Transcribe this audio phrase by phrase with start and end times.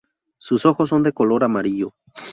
[0.39, 1.93] Sus ojos son de color amarillo.